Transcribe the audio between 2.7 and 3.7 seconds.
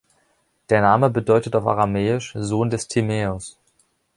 des Timaeus“.